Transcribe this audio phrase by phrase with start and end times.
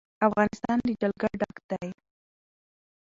[0.27, 1.89] افغانستان له جلګه ډک دی.